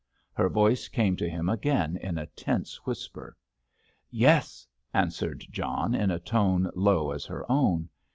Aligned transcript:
Her 0.33 0.49
voice 0.49 0.87
came 0.87 1.15
to 1.17 1.29
him 1.29 1.47
again 1.47 1.95
in 1.97 2.17
a 2.17 2.25
tense 2.25 2.87
whisper. 2.87 3.37
"Yes," 4.09 4.65
answered 4.95 5.45
John 5.51 5.93
in 5.93 6.09
a 6.09 6.17
tone 6.17 6.71
low 6.73 7.11
as 7.11 7.25
her 7.27 7.45
own. 7.47 7.87